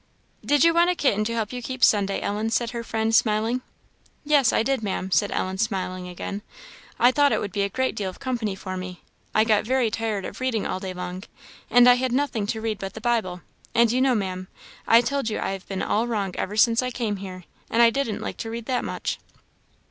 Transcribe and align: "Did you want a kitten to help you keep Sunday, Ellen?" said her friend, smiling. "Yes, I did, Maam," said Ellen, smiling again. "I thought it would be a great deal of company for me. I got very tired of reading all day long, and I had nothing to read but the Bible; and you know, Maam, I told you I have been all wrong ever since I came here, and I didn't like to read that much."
"Did 0.43 0.63
you 0.63 0.73
want 0.73 0.89
a 0.89 0.95
kitten 0.95 1.23
to 1.25 1.33
help 1.35 1.53
you 1.53 1.61
keep 1.61 1.83
Sunday, 1.83 2.19
Ellen?" 2.21 2.49
said 2.49 2.71
her 2.71 2.83
friend, 2.83 3.13
smiling. 3.13 3.61
"Yes, 4.25 4.51
I 4.51 4.63
did, 4.63 4.81
Maam," 4.81 5.11
said 5.11 5.29
Ellen, 5.31 5.59
smiling 5.59 6.07
again. 6.07 6.41
"I 6.97 7.11
thought 7.11 7.31
it 7.31 7.39
would 7.39 7.51
be 7.51 7.61
a 7.61 7.69
great 7.69 7.95
deal 7.95 8.09
of 8.09 8.19
company 8.19 8.55
for 8.55 8.75
me. 8.77 9.03
I 9.35 9.43
got 9.43 9.63
very 9.63 9.91
tired 9.91 10.25
of 10.25 10.41
reading 10.41 10.65
all 10.65 10.79
day 10.79 10.91
long, 10.95 11.25
and 11.69 11.87
I 11.87 11.97
had 11.97 12.13
nothing 12.13 12.47
to 12.47 12.61
read 12.61 12.79
but 12.79 12.95
the 12.95 12.99
Bible; 13.01 13.41
and 13.75 13.91
you 13.91 14.01
know, 14.01 14.15
Maam, 14.15 14.47
I 14.87 15.01
told 15.01 15.29
you 15.29 15.37
I 15.39 15.51
have 15.51 15.67
been 15.67 15.83
all 15.83 16.07
wrong 16.07 16.35
ever 16.35 16.57
since 16.57 16.81
I 16.81 16.89
came 16.89 17.17
here, 17.17 17.43
and 17.69 17.83
I 17.83 17.91
didn't 17.91 18.21
like 18.21 18.37
to 18.37 18.49
read 18.49 18.65
that 18.65 18.83
much." 18.83 19.19